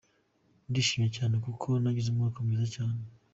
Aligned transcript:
Ndishimye 0.69 1.07
cyane 1.17 1.35
kuko 1.45 1.67
nagize 1.81 2.07
umwaka 2.09 2.37
mwiza 2.45 2.67
cyane. 2.75 3.01